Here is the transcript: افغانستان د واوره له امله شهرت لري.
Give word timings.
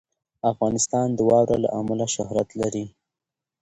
افغانستان 0.51 1.07
د 1.13 1.19
واوره 1.29 1.57
له 1.63 1.69
امله 1.79 2.05
شهرت 2.15 2.49
لري. 2.61 2.85